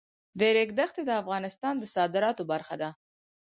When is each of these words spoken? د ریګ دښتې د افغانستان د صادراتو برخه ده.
د 0.39 0.41
ریګ 0.55 0.69
دښتې 0.79 1.01
د 1.05 1.11
افغانستان 1.21 1.73
د 1.79 1.83
صادراتو 1.95 2.43
برخه 2.51 2.75
ده. 2.81 2.89